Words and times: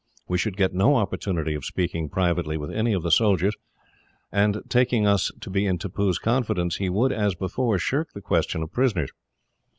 We 0.27 0.39
should 0.39 0.57
get 0.57 0.73
no 0.73 0.95
opportunity 0.95 1.53
of 1.53 1.63
speaking 1.63 2.09
privately 2.09 2.57
with 2.57 2.71
any 2.71 2.91
of 2.93 3.03
the 3.03 3.11
soldiers, 3.11 3.55
and, 4.31 4.63
taking 4.67 5.05
us 5.05 5.31
to 5.41 5.51
be 5.51 5.67
in 5.67 5.77
Tippoo's 5.77 6.17
confidence, 6.17 6.77
he 6.77 6.89
would, 6.89 7.11
as 7.11 7.35
before, 7.35 7.77
shirk 7.77 8.11
the 8.13 8.19
question 8.21 8.63
of 8.63 8.71
prisoners. 8.71 9.11